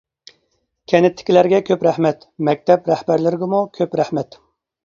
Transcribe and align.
كەنتتىكىلەرگە 0.93 1.59
كۆپ 1.67 1.85
رەھمەت، 1.87 2.25
مەكتەپ 2.49 2.91
رەھبەرلىرىگىمۇ 2.93 3.61
كۆپ 3.81 3.99
رەھمەت. 4.03 4.41